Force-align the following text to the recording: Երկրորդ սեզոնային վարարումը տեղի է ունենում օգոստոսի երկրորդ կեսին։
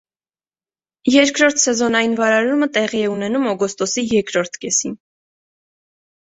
Երկրորդ 1.15 1.61
սեզոնային 1.63 2.15
վարարումը 2.19 2.69
տեղի 2.79 3.03
է 3.09 3.11
ունենում 3.17 3.45
օգոստոսի 3.53 4.05
երկրորդ 4.15 4.59
կեսին։ 4.65 4.99